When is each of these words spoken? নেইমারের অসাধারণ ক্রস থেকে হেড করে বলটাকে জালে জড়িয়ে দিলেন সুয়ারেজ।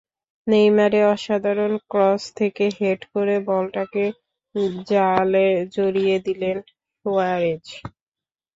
নেইমারের 0.47 1.05
অসাধারণ 1.13 1.73
ক্রস 1.91 2.23
থেকে 2.37 2.65
হেড 2.77 3.01
করে 3.13 3.35
বলটাকে 3.49 4.03
জালে 4.89 5.47
জড়িয়ে 5.75 6.17
দিলেন 6.25 6.57
সুয়ারেজ। 6.99 7.65